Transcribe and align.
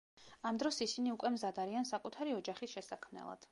ამ 0.49 0.59
დროს 0.63 0.79
ისინი 0.85 1.13
უკვე 1.17 1.31
მზად 1.35 1.61
არიან 1.65 1.87
საკუთარი 1.91 2.37
ოჯახის 2.41 2.77
შესაქმნელად. 2.79 3.49